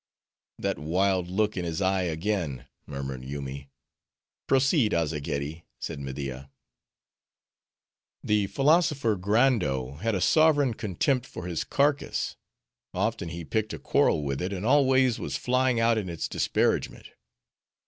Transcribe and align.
"That 0.57 0.79
wild 0.79 1.27
look 1.27 1.55
in 1.55 1.63
his 1.63 1.79
eye 1.79 2.01
again," 2.01 2.65
murmured 2.87 3.23
Yoomy. 3.23 3.69
"Proceed, 4.47 4.95
Azzageddi," 4.95 5.63
said 5.79 5.99
Media. 5.99 6.49
"The 8.23 8.47
philosopher 8.47 9.15
Grando 9.15 9.97
had 9.99 10.15
a 10.15 10.19
sovereign 10.19 10.73
contempt 10.73 11.27
for 11.27 11.45
his 11.45 11.63
carcass. 11.63 12.35
Often 12.95 13.29
he 13.29 13.45
picked 13.45 13.73
a 13.73 13.77
quarrel 13.77 14.23
with 14.23 14.41
it; 14.41 14.51
and 14.51 14.65
always 14.65 15.19
was 15.19 15.37
flying 15.37 15.79
out 15.79 15.99
in 15.99 16.09
its 16.09 16.27
disparagement. 16.27 17.11